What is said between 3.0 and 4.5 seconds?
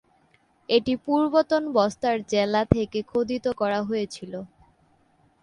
খোদিত করা হয়েছিল।